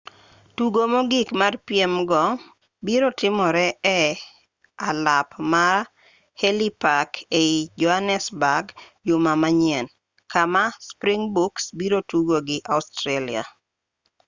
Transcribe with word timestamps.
tugo 0.55 0.81
mogik 0.93 1.29
mar 1.41 1.53
piem 1.67 1.93
go 2.09 2.23
biro 2.85 3.09
timore 3.19 3.67
e 3.99 4.01
alap 4.89 5.29
ma 5.51 5.67
elli 6.47 6.69
park 6.83 7.11
ei 7.39 7.55
johanesburg 7.81 8.65
juma 9.07 9.33
manyien 9.41 9.85
kama 10.31 10.63
springbooks 10.89 11.63
biro 11.79 11.99
tugo 12.11 12.37
gi 12.47 12.57
australia 12.75 13.43